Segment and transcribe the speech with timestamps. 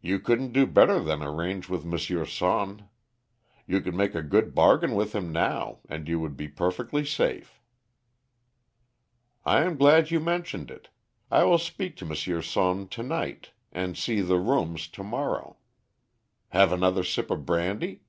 [0.00, 1.96] "You couldn't do better than arrange with M.
[2.26, 2.88] Sonne.
[3.64, 7.62] You could make a good bargain with him now, and you would be perfectly safe."
[9.46, 10.88] "I am glad that you mentioned it;
[11.30, 12.42] I will speak to M.
[12.42, 15.58] Sonne to night, and see the rooms to morrow.
[16.48, 18.02] Have another sip of brandy?"